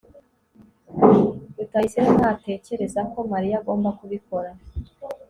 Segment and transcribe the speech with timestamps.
[1.57, 4.49] rutayisire ntatekereza ko mariya agomba kubikora